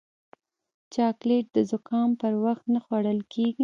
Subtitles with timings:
[0.93, 3.59] چاکلېټ د زکام پر وخت نه خوړل کېږي.